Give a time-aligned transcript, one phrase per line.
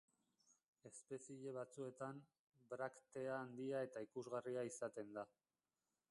[0.89, 2.21] Espezie batzuetan,
[2.71, 5.27] braktea handia eta ikusgarria izaten da.